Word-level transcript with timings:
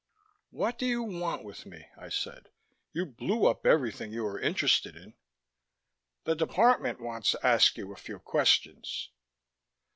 "What 0.49 0.79
do 0.79 0.87
you 0.87 1.03
want 1.03 1.43
with 1.43 1.67
me?" 1.67 1.85
I 1.95 2.09
said. 2.09 2.49
"You 2.91 3.05
blew 3.05 3.45
up 3.45 3.67
everything 3.67 4.11
you 4.11 4.23
were 4.23 4.39
interested 4.39 4.95
in." 4.95 5.13
"The 6.23 6.33
Department 6.33 6.99
wants 6.99 7.29
to 7.33 7.45
ask 7.45 7.77
you 7.77 7.93
a 7.93 7.97
few 7.97 8.17
questions." 8.17 9.11